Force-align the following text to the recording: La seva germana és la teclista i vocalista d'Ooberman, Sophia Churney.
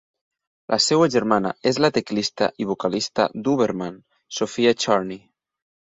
La 0.73 0.77
seva 0.85 1.09
germana 1.15 1.51
és 1.71 1.79
la 1.85 1.91
teclista 1.99 2.49
i 2.65 2.69
vocalista 2.71 3.29
d'Ooberman, 3.43 4.03
Sophia 4.39 4.73
Churney. 4.87 5.25